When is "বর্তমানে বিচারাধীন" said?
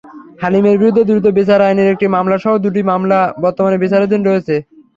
3.43-4.21